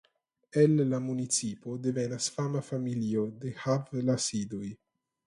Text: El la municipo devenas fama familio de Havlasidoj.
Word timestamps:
El 0.59 0.71
la 0.93 0.99
municipo 1.07 1.77
devenas 1.87 2.29
fama 2.37 2.63
familio 2.71 3.27
de 3.45 3.53
Havlasidoj. 3.65 4.65